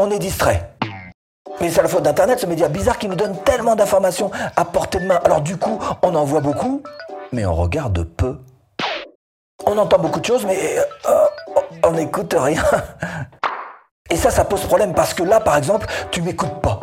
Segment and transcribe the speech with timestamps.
[0.00, 0.70] on est distrait.
[1.60, 4.98] Mais c'est la faute d'Internet, ce média bizarre qui nous donne tellement d'informations à portée
[4.98, 5.20] de main.
[5.24, 6.82] Alors du coup, on en voit beaucoup,
[7.32, 8.38] mais on regarde peu.
[9.66, 11.26] On entend beaucoup de choses, mais euh,
[11.84, 12.64] on n'écoute rien.
[14.10, 16.80] Et ça, ça pose problème parce que là, par exemple, tu m'écoutes pas.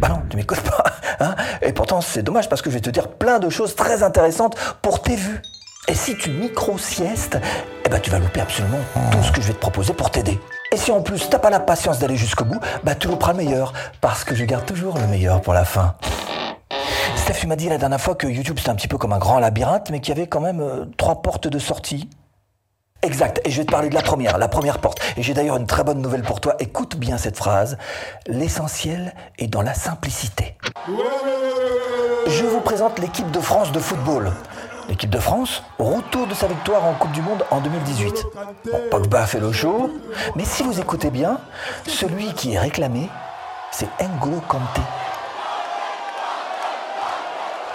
[0.00, 0.84] Bah non, tu m'écoutes pas.
[1.20, 4.02] Hein Et pourtant, c'est dommage parce que je vais te dire plein de choses très
[4.02, 5.40] intéressantes pour tes vues.
[5.86, 7.38] Et si tu micro-siestes,
[7.84, 8.78] eh ben, tu vas louper absolument
[9.12, 10.38] tout ce que je vais te proposer pour t'aider.
[10.72, 13.38] Et si en plus t'as pas la patience d'aller jusqu'au bout, bah tu louperas le
[13.38, 15.96] meilleur, parce que je garde toujours le meilleur pour la fin.
[17.16, 19.18] Steph, tu m'as dit la dernière fois que YouTube c'était un petit peu comme un
[19.18, 22.08] grand labyrinthe, mais qu'il y avait quand même euh, trois portes de sortie.
[23.02, 25.00] Exact, et je vais te parler de la première, la première porte.
[25.16, 26.54] Et j'ai d'ailleurs une très bonne nouvelle pour toi.
[26.60, 27.76] Écoute bien cette phrase.
[28.26, 30.56] L'essentiel est dans la simplicité.
[32.26, 34.30] Je vous présente l'équipe de France de football.
[34.90, 38.26] L'équipe de France, retour de sa victoire en Coupe du Monde en 2018.
[38.72, 39.88] Bon, Pogba fait le show,
[40.34, 41.38] mais si vous écoutez bien,
[41.86, 43.08] celui qui est réclamé,
[43.70, 44.80] c'est N'Golo Kanté.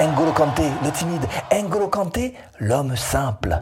[0.02, 1.26] N'Golo Kanté, le timide.
[1.54, 3.62] N'Golo Kanté, l'homme simple.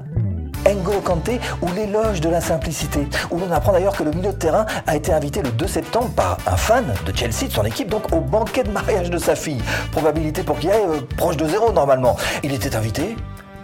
[0.66, 4.38] N'Golo Kanté ou l'éloge de la simplicité, où l'on apprend d'ailleurs que le milieu de
[4.38, 7.90] terrain a été invité le 2 septembre par un fan de Chelsea, de son équipe,
[7.90, 9.62] donc au banquet de mariage de sa fille.
[9.92, 12.16] Probabilité pour qu'il aille euh, proche de zéro normalement.
[12.42, 13.16] Il était invité,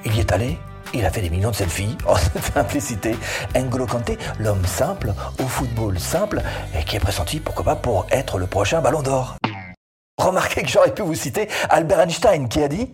[0.06, 0.58] il y est allé,
[0.94, 1.98] il a fait des millions de selfies.
[2.34, 3.16] Cette simplicité.
[3.56, 6.42] N'Golo Kanté, l'homme simple, au football simple,
[6.78, 9.38] et qui est pressenti, pourquoi pas, pour être le prochain ballon d'or.
[10.18, 12.94] Remarquez que j'aurais pu vous citer Albert Einstein qui a dit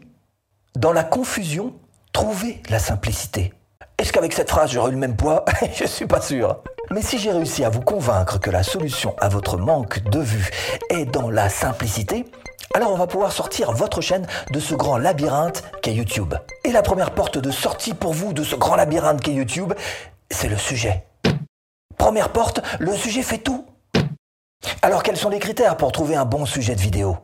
[0.76, 1.74] Dans la confusion,
[2.12, 3.54] trouvez la simplicité.
[3.98, 6.62] Est-ce qu'avec cette phrase j'aurais eu le même poids Je suis pas sûr.
[6.92, 10.50] Mais si j'ai réussi à vous convaincre que la solution à votre manque de vue
[10.90, 12.26] est dans la simplicité,
[12.74, 16.34] alors on va pouvoir sortir votre chaîne de ce grand labyrinthe qu'est YouTube.
[16.64, 19.74] Et la première porte de sortie pour vous de ce grand labyrinthe qu'est YouTube,
[20.30, 21.06] c'est le sujet.
[21.98, 23.66] Première porte, le sujet fait tout.
[24.82, 27.18] Alors quels sont les critères pour trouver un bon sujet de vidéo?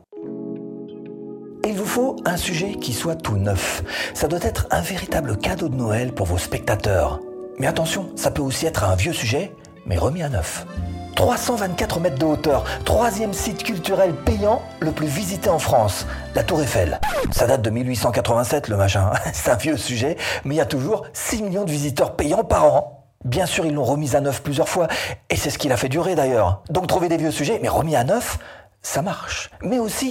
[1.64, 3.82] Il vous faut un sujet qui soit tout neuf.
[4.14, 7.20] Ça doit être un véritable cadeau de Noël pour vos spectateurs.
[7.58, 9.52] Mais attention, ça peut aussi être un vieux sujet,
[9.86, 10.66] mais remis à neuf.
[11.14, 16.62] 324 mètres de hauteur, troisième site culturel payant le plus visité en France, la Tour
[16.62, 17.00] Eiffel.
[17.30, 21.04] Ça date de 1887 le machin, c'est un vieux sujet, mais il y a toujours
[21.12, 22.98] 6 millions de visiteurs payants par an.
[23.24, 24.88] Bien sûr, ils l'ont remis à neuf plusieurs fois,
[25.30, 26.62] et c'est ce qu'il a fait durer d'ailleurs.
[26.70, 28.38] Donc trouver des vieux sujets, mais remis à neuf,
[28.82, 29.50] ça marche.
[29.62, 30.10] Mais aussi,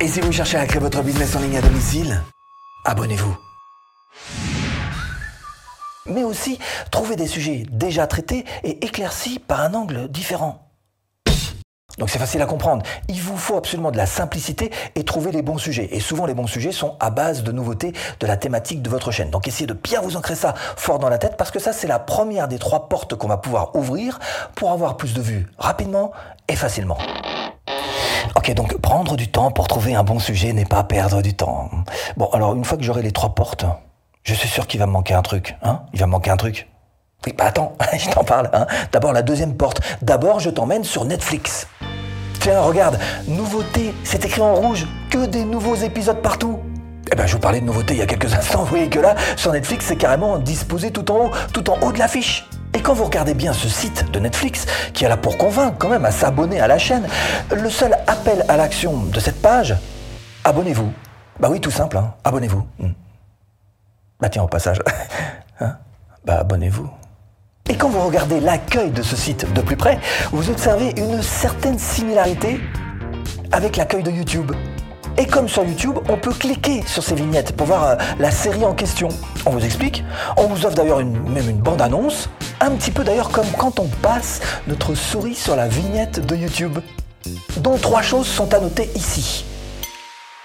[0.00, 2.22] et si vous cherchez à créer votre business en ligne à domicile,
[2.84, 3.36] abonnez-vous.
[6.06, 6.58] Mais aussi,
[6.90, 10.70] trouver des sujets déjà traités et éclaircis par un angle différent.
[11.98, 12.82] Donc c'est facile à comprendre.
[13.08, 15.88] Il vous faut absolument de la simplicité et trouver les bons sujets.
[15.92, 19.10] Et souvent les bons sujets sont à base de nouveautés de la thématique de votre
[19.10, 19.30] chaîne.
[19.30, 21.86] Donc essayez de bien vous ancrer ça fort dans la tête parce que ça c'est
[21.86, 24.18] la première des trois portes qu'on va pouvoir ouvrir
[24.54, 26.12] pour avoir plus de vues rapidement
[26.48, 26.96] et facilement.
[28.36, 31.68] Ok, donc prendre du temps pour trouver un bon sujet n'est pas perdre du temps.
[32.16, 33.66] Bon, alors une fois que j'aurai les trois portes,
[34.22, 35.56] je suis sûr qu'il va me manquer un truc.
[35.62, 35.82] Hein?
[35.92, 36.68] Il va manquer un truc?
[37.26, 38.50] Oui, bah attends, je t'en parle.
[38.52, 39.80] Hein D'abord la deuxième porte.
[40.02, 41.66] D'abord, je t'emmène sur Netflix.
[42.40, 42.98] Tiens, regarde,
[43.28, 46.60] nouveauté, c'est écrit en rouge, que des nouveaux épisodes partout.
[47.12, 48.60] Eh ben, je vous parlais de nouveautés il y a quelques instants.
[48.60, 51.92] Vous voyez que là, sur Netflix, c'est carrément disposé tout en haut, tout en haut
[51.92, 52.46] de l'affiche.
[52.72, 55.88] Et quand vous regardez bien ce site de Netflix, qui est là pour convaincre quand
[55.88, 57.06] même à s'abonner à la chaîne,
[57.50, 59.76] le seul appel à l'action de cette page,
[60.44, 60.92] abonnez-vous.
[61.40, 62.64] Bah oui, tout simple, hein, abonnez-vous.
[64.20, 64.80] Bah tiens, au passage,
[65.60, 65.76] hein,
[66.24, 66.88] bah abonnez-vous.
[67.70, 69.98] Et quand vous regardez l'accueil de ce site de plus près,
[70.32, 72.60] vous observez une certaine similarité
[73.52, 74.52] avec l'accueil de YouTube.
[75.16, 78.64] Et comme sur YouTube, on peut cliquer sur ces vignettes pour voir euh, la série
[78.64, 79.08] en question.
[79.46, 80.04] On vous explique.
[80.36, 82.28] On vous offre d'ailleurs même une bande-annonce.
[82.60, 86.78] Un petit peu d'ailleurs comme quand on passe notre souris sur la vignette de YouTube.
[87.58, 89.44] Dont trois choses sont à noter ici.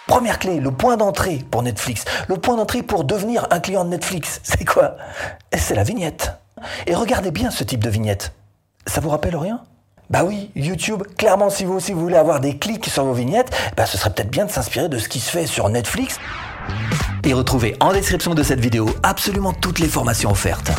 [0.08, 2.06] Première clé, le point d'entrée pour Netflix.
[2.28, 4.40] Le point d'entrée pour devenir un client de Netflix.
[4.44, 4.98] C'est quoi?
[5.56, 6.34] C'est la vignette.
[6.86, 8.34] Et regardez bien ce type de vignette.
[8.86, 9.62] Ça vous rappelle rien?
[10.12, 13.52] Bah oui, YouTube, clairement si vous aussi vous voulez avoir des clics sur vos vignettes,
[13.76, 16.20] bah ce serait peut-être bien de s'inspirer de ce qui se fait sur Netflix.
[17.24, 20.72] Et retrouvez en description de cette vidéo absolument toutes les formations offertes.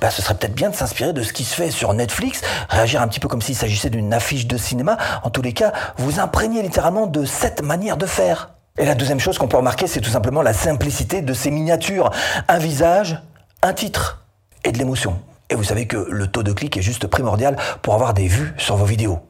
[0.00, 3.00] Bah, ce serait peut-être bien de s'inspirer de ce qui se fait sur Netflix, réagir
[3.00, 4.98] un petit peu comme s'il s'agissait d'une affiche de cinéma.
[5.22, 8.50] En tous les cas, vous imprégnez littéralement de cette manière de faire.
[8.78, 12.10] Et la deuxième chose qu'on peut remarquer, c'est tout simplement la simplicité de ces miniatures.
[12.46, 13.22] Un visage,
[13.62, 14.24] un titre
[14.64, 15.18] et de l'émotion.
[15.48, 18.52] Et vous savez que le taux de clic est juste primordial pour avoir des vues
[18.58, 19.20] sur vos vidéos.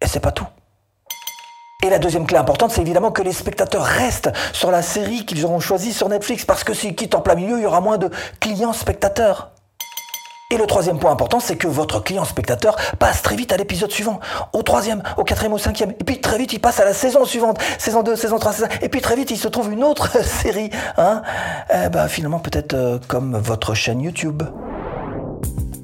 [0.00, 0.46] Et c'est pas tout.
[1.82, 5.44] Et la deuxième clé importante, c'est évidemment que les spectateurs restent sur la série qu'ils
[5.44, 7.98] auront choisie sur Netflix, parce que s'ils quittent en plein milieu, il y aura moins
[7.98, 8.08] de
[8.40, 9.50] clients spectateurs.
[10.50, 13.90] Et le troisième point important, c'est que votre client spectateur passe très vite à l'épisode
[13.90, 14.20] suivant,
[14.52, 17.24] au troisième, au quatrième, au cinquième, et puis très vite il passe à la saison
[17.24, 18.68] suivante, saison 2, saison 3, saison...
[18.82, 20.68] et puis très vite il se trouve une autre série,
[20.98, 21.22] hein
[21.72, 24.42] eh ben, finalement peut-être euh, comme votre chaîne YouTube.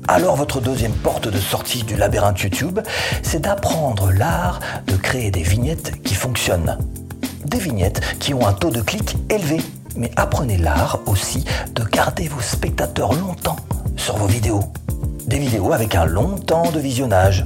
[0.09, 2.81] Alors votre deuxième porte de sortie du labyrinthe YouTube,
[3.23, 6.77] c'est d'apprendre l'art de créer des vignettes qui fonctionnent.
[7.47, 9.63] Des vignettes qui ont un taux de clic élevé.
[9.97, 13.57] Mais apprenez l'art aussi de garder vos spectateurs longtemps
[14.01, 14.63] sur vos vidéos.
[15.27, 17.45] Des vidéos avec un long temps de visionnage.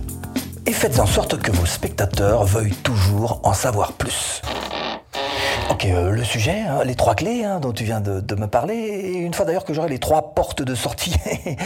[0.66, 4.40] Et faites en sorte que vos spectateurs veuillent toujours en savoir plus.
[5.68, 8.74] Ok, euh, le sujet, hein, les trois clés hein, dont tu viens de, me parler,
[8.74, 11.16] et une fois d'ailleurs que j'aurai les trois portes de sortie,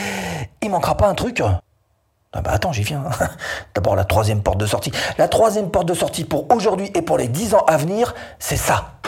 [0.63, 1.43] il manquera pas un truc
[2.35, 3.05] ah bah attends, j'y viens.
[3.75, 4.93] D'abord la troisième porte de sortie.
[5.17, 8.59] La troisième porte de sortie pour aujourd'hui et pour les dix ans à venir, c'est
[8.59, 8.99] ça.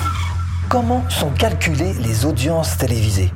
[0.70, 3.30] Comment sont calculées les audiences télévisées?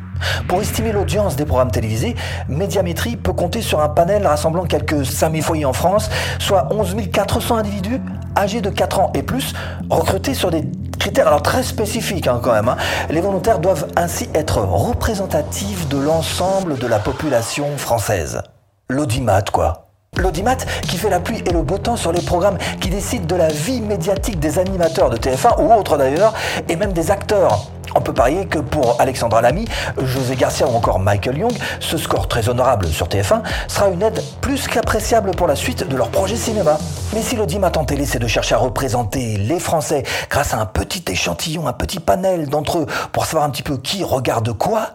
[0.48, 2.14] Pour estimer l'audience des programmes télévisés,
[2.48, 7.56] Médiamétrie peut compter sur un panel rassemblant quelques 5000 foyers en France, soit 11 400
[7.56, 8.00] individus
[8.36, 9.52] âgés de 4 ans et plus,
[9.90, 10.64] recrutés sur des
[10.98, 12.68] critères alors très spécifiques hein, quand même.
[12.68, 12.76] Hein.
[13.10, 18.42] Les volontaires doivent ainsi être représentatifs de l'ensemble de la population française.
[18.88, 19.84] L'audimat quoi.
[20.16, 23.34] L'audimat qui fait la pluie et le beau temps sur les programmes qui décident de
[23.34, 26.34] la vie médiatique des animateurs de TF1 ou autres d'ailleurs,
[26.68, 27.70] et même des acteurs.
[28.04, 29.64] On peut parier que pour Alexandra Lamy,
[29.96, 34.22] José Garcia ou encore Michael Young, ce score très honorable sur TF1 sera une aide
[34.42, 36.76] plus qu'appréciable pour la suite de leur projet cinéma.
[37.14, 40.66] Mais si l'audimat en télé, c'est de chercher à représenter les Français grâce à un
[40.66, 44.90] petit échantillon, un petit panel d'entre eux pour savoir un petit peu qui regarde quoi,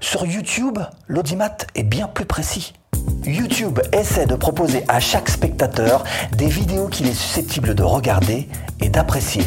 [0.00, 2.72] sur YouTube, l'audimat est bien plus précis.
[3.26, 6.02] YouTube essaie de proposer à chaque spectateur
[6.32, 8.48] des vidéos qu'il est susceptible de regarder
[8.80, 9.44] et d'apprécier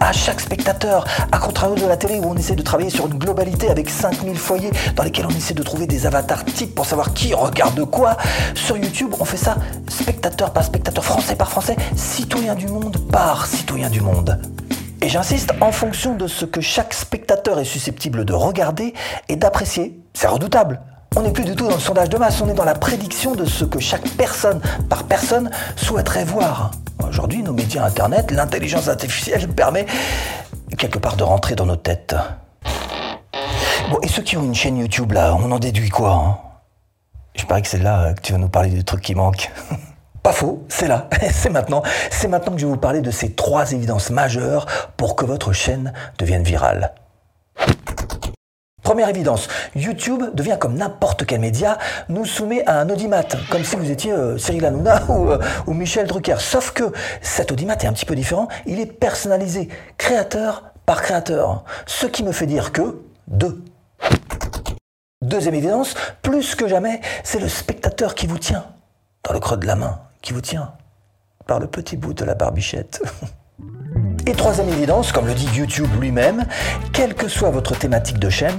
[0.00, 3.18] à chaque spectateur, à contrario de la télé où on essaie de travailler sur une
[3.18, 7.14] globalité avec 5000 foyers dans lesquels on essaie de trouver des avatars types pour savoir
[7.14, 8.16] qui regarde quoi.
[8.54, 9.56] Sur YouTube, on fait ça
[9.88, 14.40] spectateur par spectateur, français par français, citoyen du monde par citoyen du monde.
[15.02, 18.94] Et j'insiste, en fonction de ce que chaque spectateur est susceptible de regarder
[19.28, 20.00] et d'apprécier.
[20.14, 20.80] C'est redoutable.
[21.14, 23.34] On n'est plus du tout dans le sondage de masse, on est dans la prédiction
[23.34, 26.72] de ce que chaque personne par personne souhaiterait voir.
[27.04, 29.86] Aujourd'hui, nos médias Internet, l'intelligence artificielle permet
[30.78, 32.14] quelque part de rentrer dans nos têtes.
[33.90, 36.38] Bon, et ceux qui ont une chaîne YouTube là, on en déduit quoi hein?
[37.34, 39.50] Je parie que c'est là que tu vas nous parler du truc qui manque.
[40.22, 41.82] Pas faux, c'est là, c'est maintenant.
[42.10, 44.66] C'est maintenant que je vais vous parler de ces trois évidences majeures
[44.96, 46.94] pour que votre chaîne devienne virale.
[48.86, 51.76] Première évidence, YouTube devient comme n'importe quel média,
[52.08, 56.06] nous soumet à un audimat, comme si vous étiez euh, Cyril Hanouna euh, ou, Michel
[56.06, 56.36] Drucker.
[56.38, 59.68] Sauf que cet audimat est un petit peu différent, il est personnalisé,
[59.98, 61.64] créateur par créateur.
[61.84, 63.60] Ce qui me fait dire que deux.
[65.20, 68.66] Deuxième évidence, plus que jamais, c'est le spectateur qui vous tient,
[69.24, 70.74] dans le creux de la main, qui vous tient,
[71.48, 73.02] par le petit bout de la barbichette.
[74.28, 76.46] Et troisième évidence, comme le dit YouTube lui-même,
[76.92, 78.58] quelle que soit votre thématique de chaîne,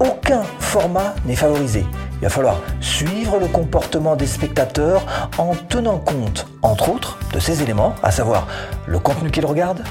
[0.00, 1.86] aucun format n'est favorisé.
[2.14, 7.62] Il va falloir suivre le comportement des spectateurs en tenant compte, entre autres, de ces
[7.62, 8.48] éléments, à savoir
[8.88, 9.84] le contenu qu'ils regardent,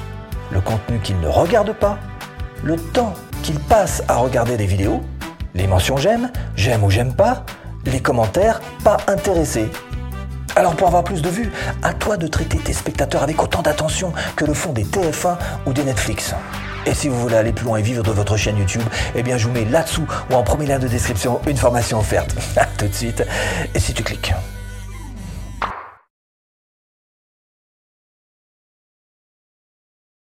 [0.52, 1.98] le contenu qu'ils ne regardent pas,
[2.62, 5.02] le temps qu'ils passent à regarder des vidéos,
[5.54, 7.46] les mentions j'aime, j'aime ou j'aime pas,
[7.86, 9.72] les commentaires pas intéressés,
[10.56, 11.52] alors pour avoir plus de vues,
[11.84, 15.74] à toi de traiter tes spectateurs avec autant d'attention que le font des TF1 ou
[15.74, 16.34] des Netflix.
[16.86, 18.84] Et si vous voulez aller plus loin et vivre de votre chaîne YouTube,
[19.16, 22.36] eh bien je vous mets là-dessous ou en premier lien de description une formation offerte.
[22.58, 23.24] A tout de suite.
[23.74, 24.34] Et si tu cliques.